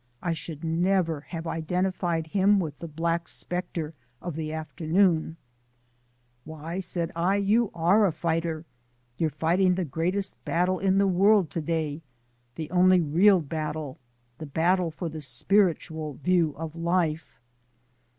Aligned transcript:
I 0.23 0.33
should 0.33 0.63
never 0.63 1.21
have 1.27 1.45
identified 1.45 2.25
him 2.25 2.59
with 2.59 2.79
the 2.79 2.87
Black 2.87 3.27
Spectre 3.27 3.93
of 4.19 4.35
the 4.35 4.51
afternoon. 4.51 5.37
"Why," 6.43 6.79
said 6.79 7.11
I, 7.15 7.35
"you 7.35 7.69
ARE 7.75 8.07
a 8.07 8.11
fighter; 8.11 8.65
you're 9.19 9.29
fighting 9.29 9.75
the 9.75 9.85
greatest 9.85 10.43
battle 10.43 10.79
in 10.79 10.97
the 10.97 11.05
world 11.05 11.51
today 11.51 12.01
the 12.55 12.71
only 12.71 12.99
real 12.99 13.41
battle 13.41 13.99
the 14.39 14.47
battle 14.47 14.89
for 14.89 15.07
the 15.07 15.21
spiritual 15.21 16.13
view 16.13 16.55
of 16.57 16.75
life." 16.75 17.39